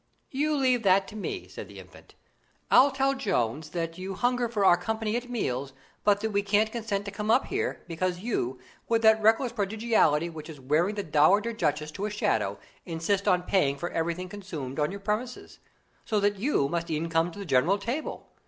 "You 0.31 0.55
leave 0.57 0.81
that 0.81 1.07
to 1.09 1.15
me," 1.15 1.47
said 1.47 1.67
the 1.67 1.77
Infant. 1.77 2.15
"I'll 2.71 2.89
tell 2.89 3.13
Jones 3.13 3.69
that 3.69 3.99
you 3.99 4.15
hunger 4.15 4.49
for 4.49 4.65
our 4.65 4.75
company 4.75 5.15
at 5.15 5.29
meals, 5.29 5.73
but 6.03 6.21
that 6.21 6.31
we 6.31 6.41
can't 6.41 6.71
consent 6.71 7.05
to 7.05 7.11
come 7.11 7.29
up 7.29 7.45
here, 7.45 7.81
because 7.87 8.17
you, 8.21 8.57
with 8.89 9.03
that 9.03 9.21
reckless 9.21 9.51
prodigality 9.51 10.27
which 10.27 10.49
is 10.49 10.59
wearing 10.59 10.95
the 10.95 11.03
dowager 11.03 11.53
duchess 11.53 11.91
to 11.91 12.07
a 12.07 12.09
shadow, 12.09 12.57
insist 12.83 13.27
on 13.27 13.43
paying 13.43 13.77
for 13.77 13.91
everything 13.91 14.27
consumed 14.27 14.79
on 14.79 14.89
your 14.89 15.01
premises, 15.01 15.59
so 16.03 16.19
that 16.19 16.39
you 16.39 16.67
must 16.67 16.89
e'en 16.89 17.07
come 17.07 17.29
to 17.29 17.37
the 17.37 17.45
general 17.45 17.77
table. 17.77 18.27